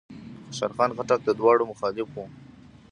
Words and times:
خوشحال 0.45 0.71
خان 0.77 0.91
خټک 0.97 1.19
د 1.25 1.29
دواړو 1.39 1.63
مخالف 1.71 2.07
و. 2.13 2.17